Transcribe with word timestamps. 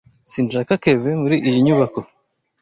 Sinshaka 0.31 0.73
Kevin 0.83 1.17
muri 1.23 1.35
iyi 1.47 1.59
nyubako. 1.65 1.99